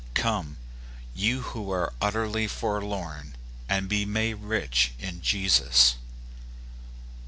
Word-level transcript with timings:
Come, 0.15 0.57
you 1.13 1.41
who 1.41 1.71
are 1.71 1.93
utterly 2.01 2.47
forlorn, 2.47 3.35
and 3.69 3.87
be 3.87 4.03
made 4.03 4.39
rich 4.41 4.93
in 4.97 5.21
Jesus. 5.21 5.93